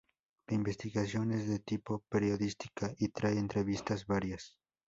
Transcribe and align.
La 0.47 0.55
investigación 0.55 1.31
es 1.31 1.47
de 1.47 1.59
tipo 1.59 1.99
periodística 2.09 2.91
y 2.97 3.09
trae 3.09 3.37
entrevistas 3.37 4.07
varias"". 4.07 4.57